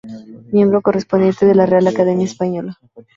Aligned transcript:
Miembro 0.51 0.81
correspondiente 0.81 1.45
de 1.45 1.53
la 1.53 1.67
Real 1.67 1.85
Academia 1.85 2.25
Española. 2.25 2.79